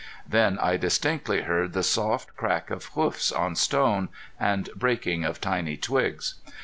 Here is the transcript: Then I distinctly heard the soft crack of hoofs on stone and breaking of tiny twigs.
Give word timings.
Then 0.27 0.57
I 0.57 0.77
distinctly 0.77 1.43
heard 1.43 1.73
the 1.73 1.83
soft 1.83 2.35
crack 2.35 2.71
of 2.71 2.85
hoofs 2.85 3.31
on 3.31 3.55
stone 3.55 4.09
and 4.39 4.67
breaking 4.75 5.23
of 5.25 5.39
tiny 5.39 5.77
twigs. 5.77 6.39